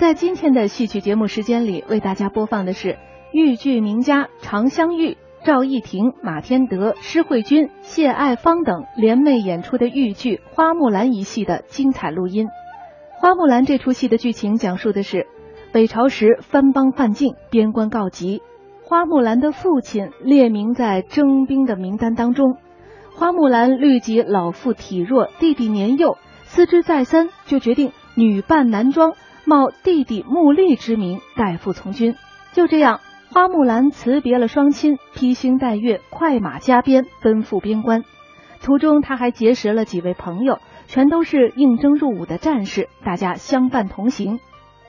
[0.00, 2.96] 在今天的戏曲节目时间里，为大家播放的是
[3.34, 12.46] 豫剧名家常香玉、赵艺婷、马天德、施慧君、谢爱芳等联袂演出的豫剧《花木兰》一戏的精彩录音。
[13.20, 15.26] 《花木兰》这出戏的剧情讲述的是
[15.70, 18.40] 北朝时藩邦犯境，边关告急，
[18.82, 22.56] 花木兰的父亲列名在征兵的名单当中。
[23.14, 29.12] 花木兰虑及老父体弱，弟弟年幼，思之再三，就决定女扮男装。
[29.50, 32.14] 冒弟弟穆丽之名代父从军，
[32.52, 33.00] 就这样，
[33.32, 38.04] 花木兰辞别了双亲，披星戴月，快马加鞭奔赴边关。
[38.62, 44.38] 途中，他还结识了几位朋友，全都是应征入伍的战士，大家相伴同行。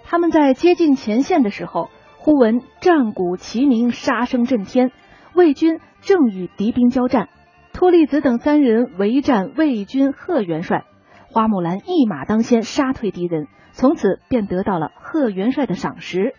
[0.04, 4.92] 他们在接近前线的时候，忽闻战鼓齐鸣，杀声震天，
[5.34, 7.30] 魏军正与敌兵交战。
[7.74, 10.86] 托利子等三人围战魏军贺元帅，
[11.32, 13.48] 花木兰一马当先，杀退敌人。
[13.74, 16.36] 从此便得到了贺元帅的赏识，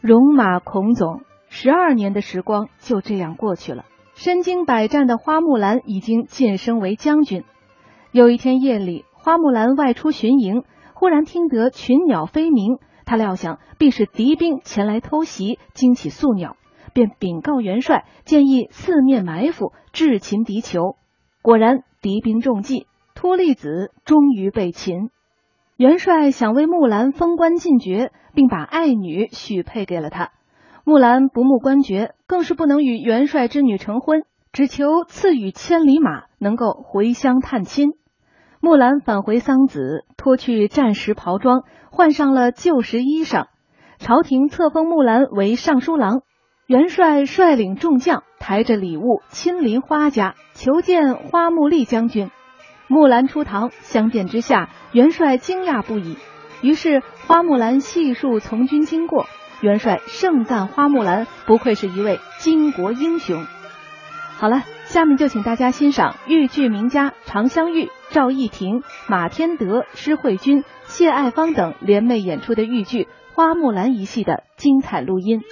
[0.00, 3.84] 戎马孔总，十二年的时光就这样过去了。
[4.14, 7.44] 身经百战的花木兰已经晋升为将军。
[8.12, 10.62] 有一天夜里，花木兰外出巡营，
[10.94, 16.56] 忽然听得群鸟飞鸣，他料想必是敌兵前来偷袭，惊起宿鸟，
[16.92, 20.96] 便禀告元帅，建议四面埋伏，智擒敌酋。
[21.42, 25.10] 果然，敌兵中计，托利子终于被擒。
[25.84, 30.30] 元帅想为木兰封官进爵，并把爱女许配给了他。
[30.82, 37.90] 木兰不慕官爵，更是不能与元帅之女成婚，只求赐予千里马，能够回乡探亲。
[38.60, 43.48] 木兰返回桑梓，脱去战时袍装，换上了旧时衣裳。
[43.98, 46.22] 朝廷册封木兰为尚书郎。
[46.66, 52.30] 元帅率领众将，抬着礼物，亲临花家求见花木丽将军。
[52.94, 56.16] 木兰出堂，相见之下，元帅惊讶不已。
[56.62, 59.26] 于是花木兰细述从军经过，
[59.60, 63.44] 元帅盛赞花木兰不愧是一位巾帼英雄。
[64.36, 73.02] 好了，下面就请大家欣赏豫剧名家常香玉、赵艺婷、马天德、施慧君、谢爱芳等联袂演出的豫剧
[73.34, 75.42] 《花木兰》一戏的精彩录音。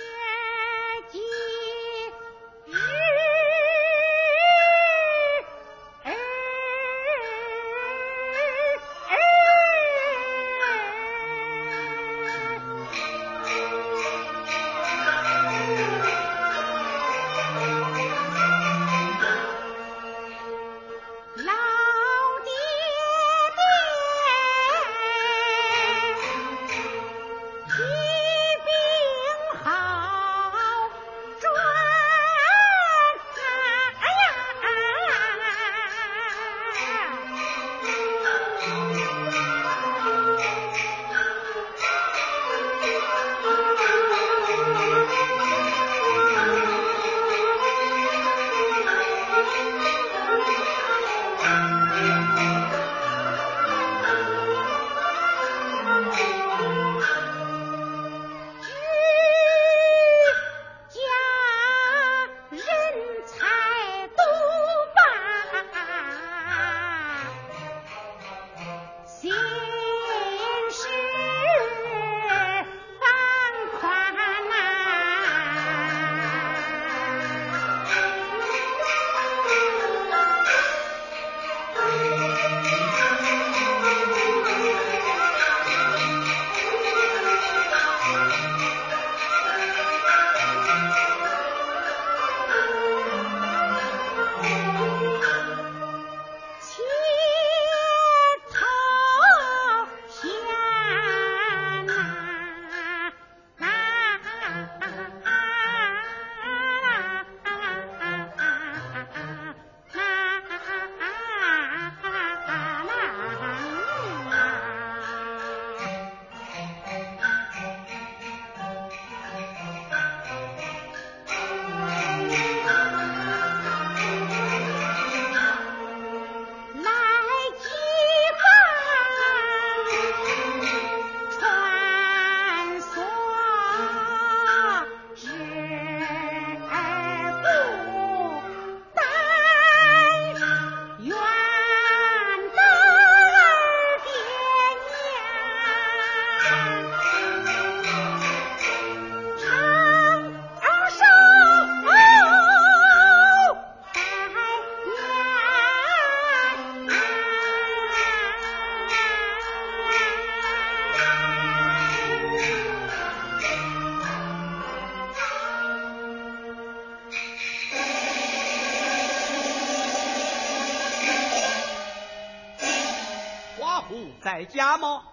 [174.43, 175.05] 在家吗？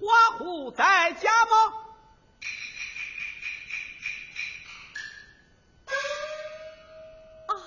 [0.00, 1.74] 花虎在家吗？
[7.48, 7.62] 哦，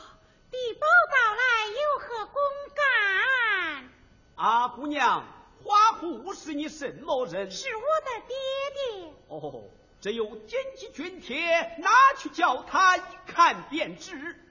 [0.49, 2.41] 地保到来，有何公
[2.73, 3.87] 干？
[4.35, 5.23] 啊，姑娘，
[5.63, 7.51] 花虎是你什么人？
[7.51, 8.35] 是我的爹
[8.97, 9.13] 爹。
[9.27, 9.69] 哦，
[10.01, 14.42] 这有检记军帖，拿去叫他一看便知。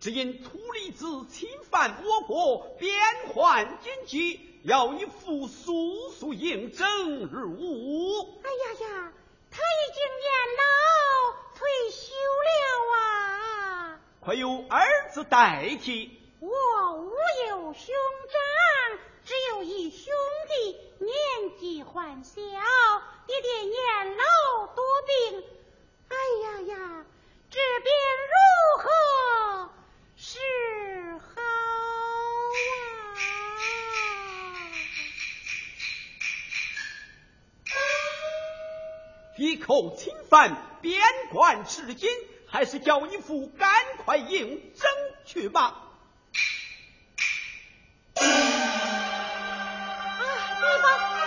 [0.00, 2.94] 只因土里子侵犯我国边
[3.34, 8.40] 患紧急，要你父速速应征入伍。
[8.42, 9.12] 哎呀呀，
[9.50, 10.62] 他已经年老
[11.56, 12.14] 退休
[12.46, 12.50] 了
[12.94, 14.00] 啊！
[14.20, 16.16] 快由儿子代替。
[16.38, 16.48] 我
[16.94, 17.12] 无
[17.48, 17.94] 有兄
[18.30, 20.14] 长，只有一兄
[20.48, 22.36] 弟，年纪还小，
[23.26, 25.42] 爹爹年老多病。
[26.08, 27.04] 哎呀呀，
[27.50, 27.92] 这便
[39.38, 41.00] 一口侵犯边
[41.32, 42.10] 关至今，
[42.48, 43.70] 还是叫义父赶
[44.04, 44.90] 快应征
[45.24, 45.84] 去吧。
[48.14, 48.20] 啊，
[50.60, 51.17] 对方。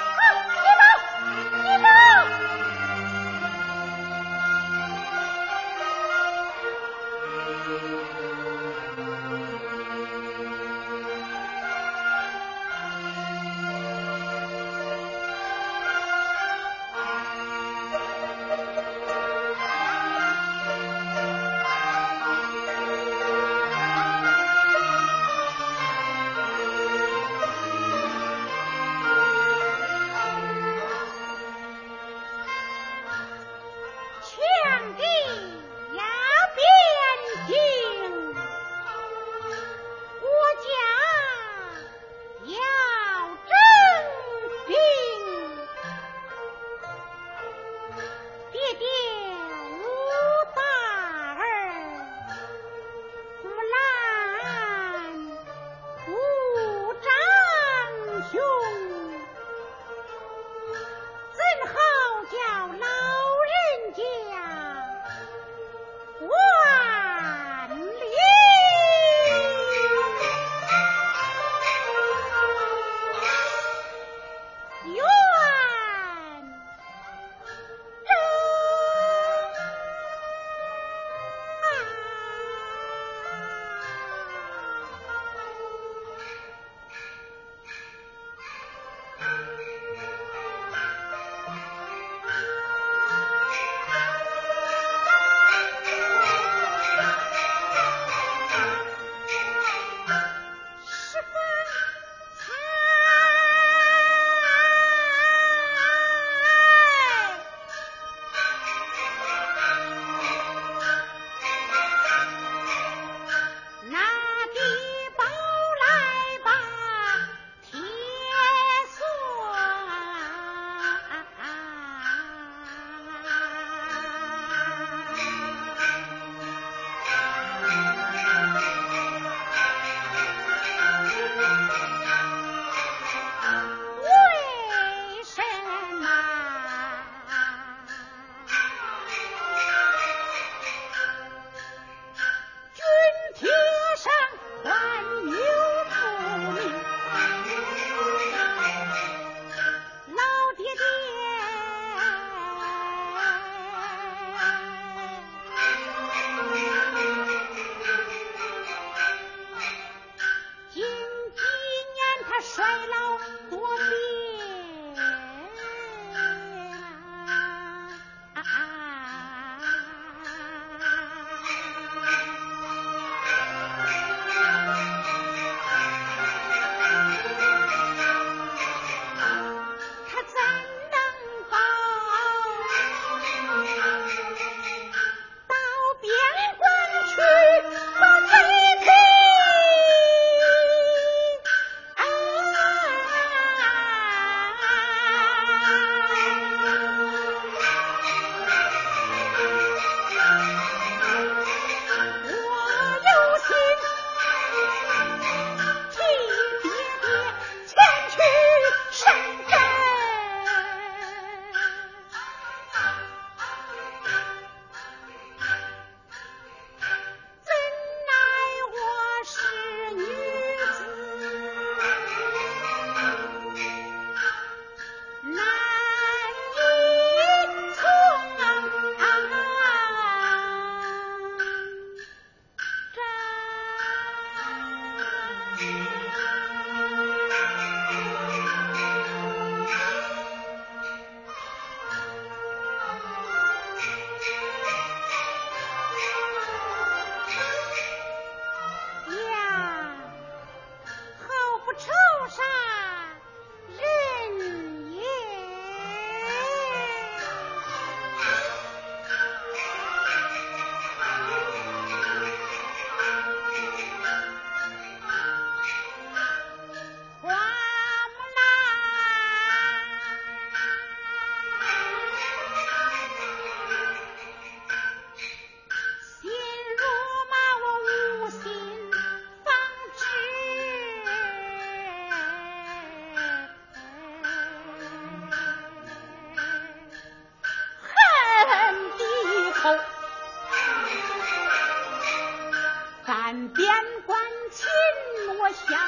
[295.67, 295.80] 便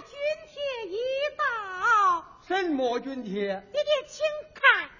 [0.00, 0.12] 军
[0.46, 0.98] 帖一
[1.38, 2.24] 道。
[2.46, 4.90] 什么军帖，爹爹，请看，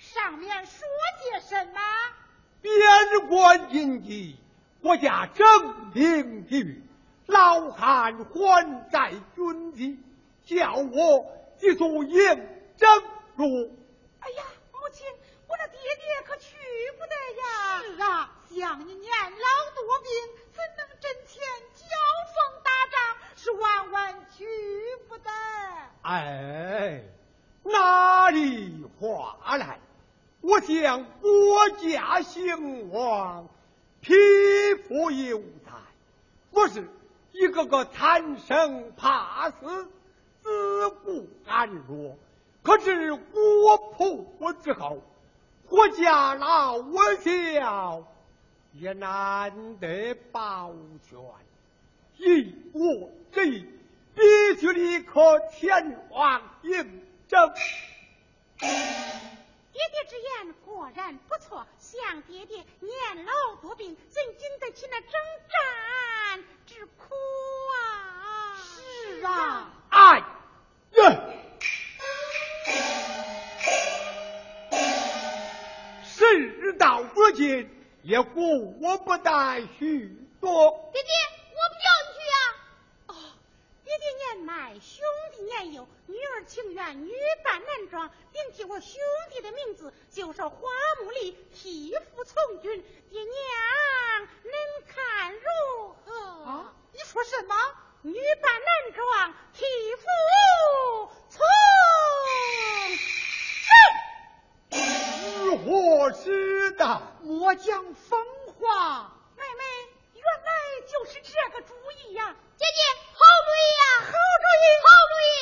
[0.00, 0.86] 上面说
[1.22, 1.80] 些什么？
[2.62, 4.38] 边关禁忌，
[4.80, 6.82] 国家征兵地狱，
[7.26, 9.98] 老汉还债军籍，
[10.46, 11.26] 叫我
[11.58, 12.18] 急速应
[12.78, 12.88] 征
[13.36, 13.70] 入。
[14.20, 15.06] 哎呀，母亲，
[15.46, 16.56] 我的爹爹可去
[16.98, 17.82] 不得呀！
[17.82, 20.10] 是啊，将你年老多病，
[20.52, 21.42] 怎能阵前
[21.74, 21.84] 交
[22.34, 22.96] 锋打仗？
[23.34, 24.46] 是万万去
[25.08, 25.30] 不得。
[26.02, 27.02] 哎，
[27.64, 29.80] 哪里话来？
[30.40, 33.48] 我想国家兴亡，
[34.00, 34.14] 匹
[34.86, 35.72] 夫有责，
[36.52, 36.88] 不是
[37.32, 39.88] 一个个贪生怕死、
[40.42, 42.16] 自顾安弱。
[42.62, 45.02] 可是国破之后，
[45.68, 48.04] 国家老我小
[48.74, 50.74] 也难得保
[51.08, 51.18] 全。
[52.18, 53.66] 以我之意。
[54.16, 54.22] 必
[54.60, 57.52] 须立刻前往应征。
[58.60, 58.68] 爹
[59.90, 65.10] 爹之言果然不错，想爹爹年老多病，怎经得起那征
[65.50, 67.12] 战之苦
[67.74, 68.56] 啊？
[68.62, 70.22] 是啊，哎
[70.92, 71.20] 呀，
[76.04, 77.68] 事到如今，
[78.04, 80.90] 也顾不待许多。
[80.92, 81.10] 爹爹。
[81.56, 82.36] 我不叫你去啊！
[83.06, 83.14] 哦，
[83.84, 87.12] 爹爹年迈兄弟年幼，女儿情愿女
[87.44, 90.68] 扮男装，顶替我兄弟的名字，就是花
[91.00, 92.84] 木里替父从军。
[93.08, 94.52] 爹娘，您
[94.88, 96.12] 看如何？
[96.44, 97.54] 啊，你说什么？
[98.02, 98.12] 女
[98.42, 99.64] 扮男装，替
[99.96, 100.02] 父
[101.30, 101.40] 从
[105.64, 105.72] 军？
[105.72, 107.00] 如何是当？
[107.22, 109.12] 莫讲风话。
[109.36, 109.62] 妹妹，
[110.14, 110.50] 原来
[110.86, 111.74] 就是这个主
[112.06, 112.36] 意呀！
[112.56, 112.80] 姐姐。
[113.14, 113.82] 好主意呀！
[114.04, 115.32] 好主意，好主意。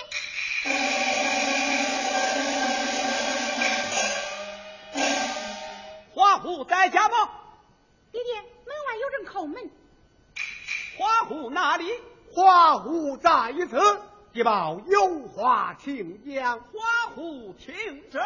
[6.14, 7.30] 花虎在家吗？
[8.12, 9.70] 爹爹，门外有人叩门。
[10.98, 12.00] 花虎哪里？
[12.34, 14.00] 花虎在此，
[14.32, 16.60] 一报有话请讲。
[16.60, 18.24] 花虎请着，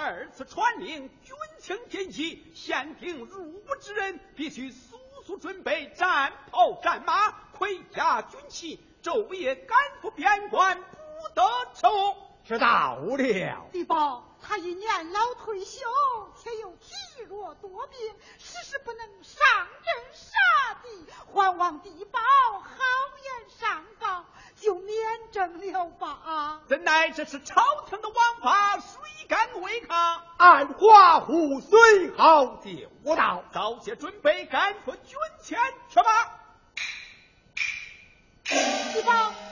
[0.00, 7.32] 二次传令，军情紧急，先听入伍之人必须速速准备战袍战马。
[7.50, 11.42] 盔甲军器，昼夜赶赴边关，不得
[11.74, 12.14] 迟误。
[12.44, 13.16] 知道了。
[13.72, 15.80] 地保他已年老退休，
[16.42, 16.94] 且又体
[17.28, 17.98] 弱多病，
[18.38, 19.42] 时时不能上
[19.84, 22.18] 阵杀敌，还望地保
[22.60, 22.68] 好
[23.24, 24.24] 言上告，
[24.56, 24.96] 就免
[25.32, 26.62] 征了吧。
[26.68, 30.22] 怎奈这是朝廷的王法，谁敢违抗？
[30.38, 35.58] 按华虎随后就到，早些准备赶赴军前
[35.90, 36.34] 去吧。
[38.44, 39.47] 地保。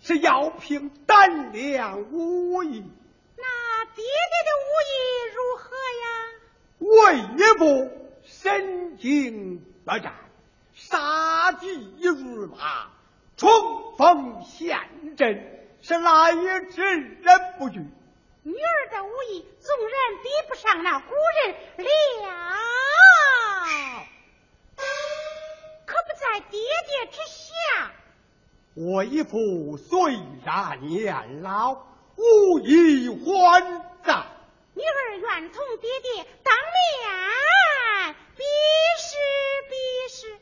[0.00, 2.84] 是要凭胆量武艺。
[3.36, 4.94] 那爹爹的武艺
[5.34, 5.64] 如何
[6.02, 6.06] 呀？
[6.78, 6.88] 为
[7.36, 7.64] 一步
[8.24, 10.12] 身经百战，
[10.74, 11.66] 杀敌
[12.00, 12.90] 如麻，
[13.36, 16.32] 冲锋陷阵，是来
[16.70, 17.78] 之人不惧。
[18.44, 21.54] 女儿的武艺纵然比不上那古人
[22.24, 22.30] 了，
[25.86, 27.92] 可不在爹爹之下。
[28.74, 30.14] 我义父虽
[30.46, 31.74] 然年老，
[32.16, 33.60] 无以还
[34.02, 34.24] 债。
[34.72, 38.42] 女儿愿同爹爹当面比
[38.98, 39.18] 试
[39.68, 39.74] 比
[40.08, 40.38] 试。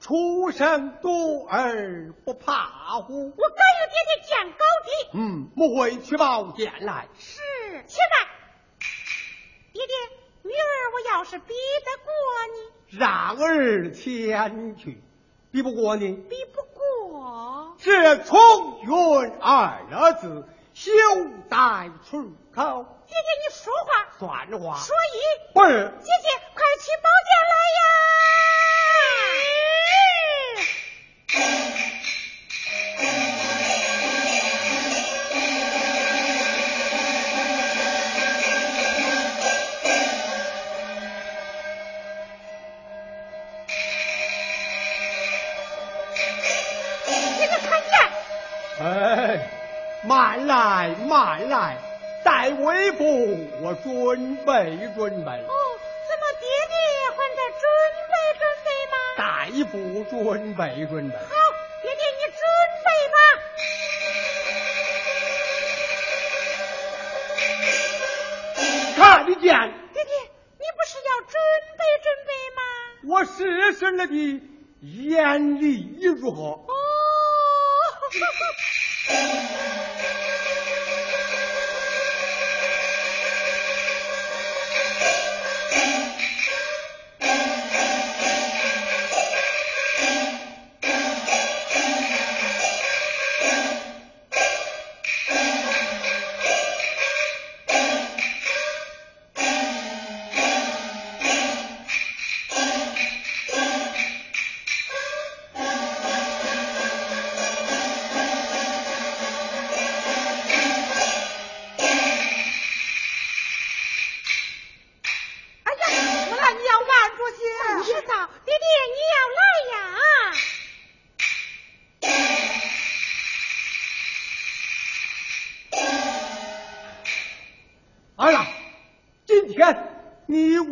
[0.00, 3.30] 初生犊儿不怕虎。
[3.30, 4.88] 我敢与爹爹见高低。
[5.14, 7.06] 嗯，母会去报见来。
[7.16, 7.40] 是，
[7.86, 8.28] 且慢。
[9.72, 9.94] 爹爹，
[10.42, 12.12] 女儿我要是比得过
[12.56, 15.00] 你，让儿前去。
[15.52, 17.76] 比不过你，比不过。
[17.78, 18.38] 这“从
[18.80, 18.90] 军”
[19.38, 20.90] 二字，休
[21.50, 22.22] 待出
[22.54, 22.86] 口。
[23.06, 24.78] 姐姐，你说话算话。
[24.78, 25.18] 说一
[25.52, 25.92] 不是。
[26.00, 26.21] 姐姐，
[50.62, 51.76] 来，慢来。
[52.24, 53.02] 待为父，
[53.60, 55.30] 我准备准备。
[55.32, 55.54] 哦，
[56.06, 56.76] 怎么爹爹
[57.10, 57.66] 还在准
[58.06, 58.94] 备准备吗？
[59.18, 59.26] 待
[59.64, 59.74] 步
[60.08, 60.14] 准
[60.54, 61.14] 备准备。
[61.16, 61.20] 好，
[61.82, 62.40] 爹爹你准
[62.84, 63.16] 备吧。
[68.96, 69.42] 看得见。
[69.92, 70.14] 爹爹，
[70.60, 71.34] 你不是要准
[71.76, 72.60] 备准备吗？
[73.08, 74.06] 我试试你的
[74.80, 76.71] 眼力如何？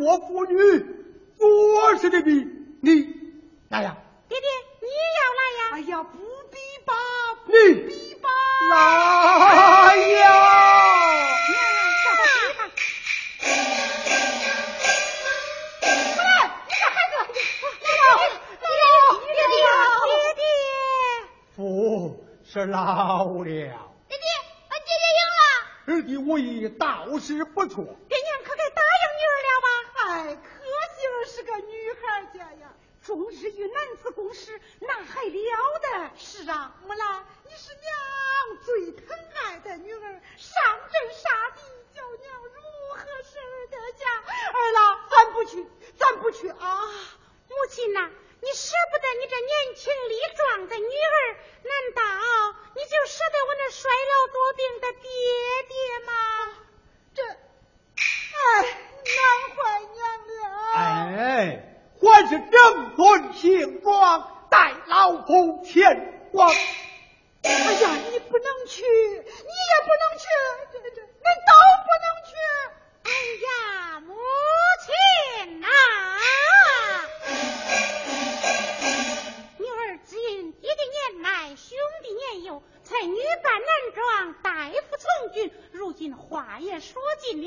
[0.01, 0.90] 我妇女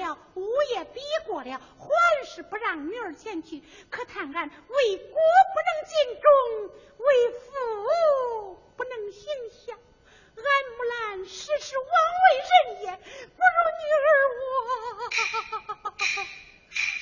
[0.05, 1.88] 了，武也比过了，还
[2.27, 3.62] 是不让女儿前去。
[3.88, 6.29] 可叹俺为国不能尽忠，
[6.99, 7.47] 为父
[8.77, 9.73] 不能行孝。
[10.37, 10.45] 俺
[10.77, 11.87] 木兰实是枉
[12.23, 14.07] 为人也，不如女儿
[14.40, 14.43] 我。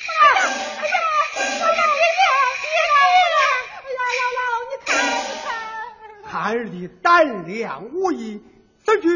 [0.05, 0.39] 哎呀，
[0.79, 0.97] 哎呀，
[1.59, 2.23] 老老爷爷，
[2.63, 2.95] 别来
[3.33, 3.37] 了！
[3.83, 4.87] 哎呀，姥姥，你看
[6.23, 7.03] 看，孩儿的胆
[7.49, 7.59] 量
[7.93, 8.45] 武艺，
[8.85, 9.07] 此去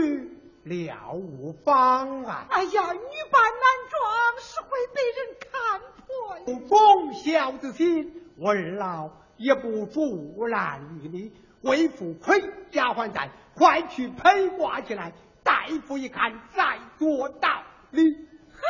[0.66, 2.46] 了无方啊。
[2.50, 3.00] 哎呀女
[3.30, 4.00] 扮男装
[4.40, 18.02] 是会被人看破不忠孝之心我二老也不阻拦你为父亏家还债快去披挂起来大夫一看再做道理。
[18.02, 18.60] 嘿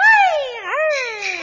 [0.62, 1.35] 儿。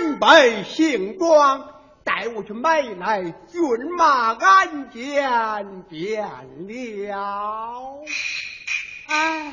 [0.00, 3.60] 准备行装，带我去买来骏
[3.98, 6.26] 马鞍鞯便
[6.66, 8.02] 了。
[9.08, 9.52] 哎。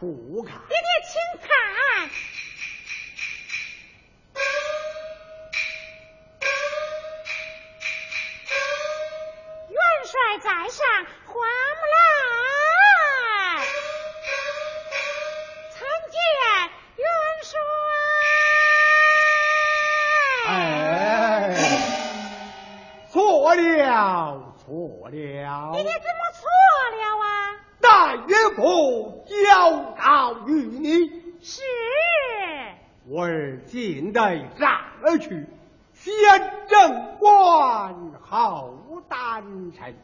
[0.00, 0.56] 来复看。
[0.68, 1.48] 爹爹，请看。
[9.68, 10.80] 元帅在上，
[11.26, 11.32] 花
[11.76, 11.98] 木兰
[15.70, 15.78] 参
[16.10, 16.14] 见
[16.96, 17.04] 元
[17.42, 17.52] 帅。
[20.48, 20.50] 哎。
[23.12, 24.68] 错了，错
[25.10, 25.14] 了！
[25.72, 26.40] 爹爹怎么错
[26.96, 27.24] 了啊？
[28.00, 31.10] 大岳父交告于你，
[31.42, 31.60] 是
[33.06, 34.20] 我儿进得
[34.58, 35.46] 上而去，
[35.92, 36.16] 先
[36.66, 39.94] 正官后丹臣，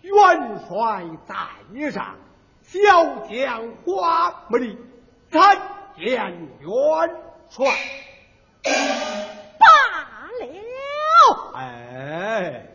[0.00, 2.16] 元帅在上，
[2.62, 2.80] 小
[3.28, 4.78] 将花木里
[5.30, 5.58] 参
[5.98, 6.70] 见元
[7.50, 7.66] 帅。
[9.58, 9.66] 罢
[10.40, 12.73] 了，哎。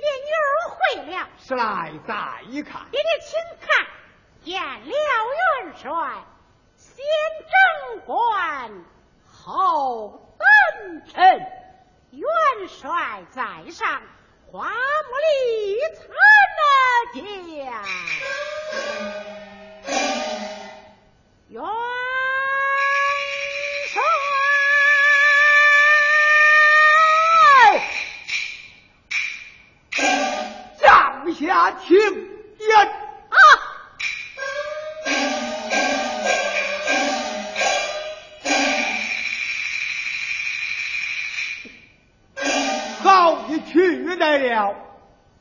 [0.00, 0.78] 爹爹，女儿会
[1.12, 1.28] 了。
[1.38, 2.86] 是来再一看。
[2.90, 3.86] 爹爹，请看，
[4.42, 5.88] 见了元帅，
[6.76, 7.04] 先
[7.92, 8.84] 正官，
[9.26, 11.40] 后恩臣，
[12.10, 12.28] 元
[12.68, 14.02] 帅在上，
[14.50, 14.74] 花木
[15.26, 16.06] 里参
[16.58, 16.62] 了
[17.14, 17.22] 将。
[21.48, 21.62] 元
[31.38, 31.96] 下请。
[44.18, 44.74] 来了，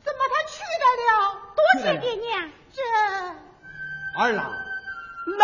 [0.03, 1.09] 怎么他去得了？
[1.55, 2.79] 多谢爹娘，这
[4.19, 4.39] 儿郎，
[5.39, 5.41] 来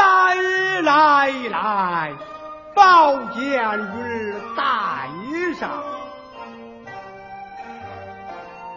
[0.82, 2.14] 来来，
[2.76, 3.42] 宝剑
[3.98, 5.10] 玉带
[5.60, 5.84] 上，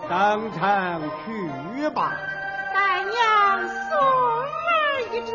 [0.08, 1.30] 登城去
[1.90, 2.12] 吧。
[2.74, 3.12] 待娘
[3.88, 5.34] 送儿一程，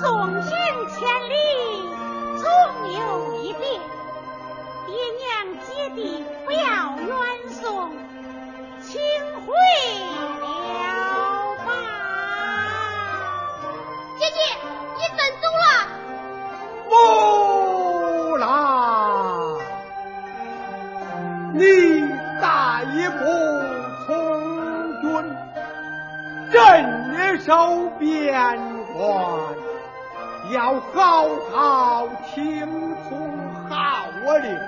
[0.00, 0.02] 送
[0.42, 0.50] 行
[0.88, 0.98] 千
[1.30, 1.32] 里，
[28.04, 28.60] 边
[28.92, 29.56] 关，
[30.52, 32.68] 要好好听
[33.08, 33.32] 从
[33.70, 34.04] 号
[34.42, 34.58] 令。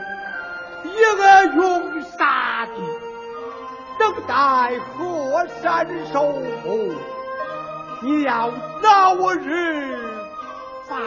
[0.84, 2.80] 一个用杀敌，
[3.98, 6.32] 等待河山守
[6.62, 6.94] 护。
[8.00, 9.98] 你要早日
[10.86, 10.98] 返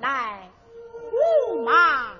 [0.00, 0.50] 来
[1.10, 2.13] 胡马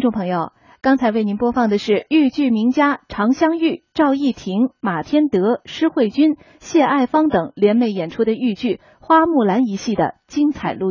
[0.00, 10.88] 听众朋友，刚才为您播放的是豫剧名家常香玉、赵艺婷、马天德、施慧君、谢爱芳等联袂演出的豫剧《花木兰》一戏的精彩录音。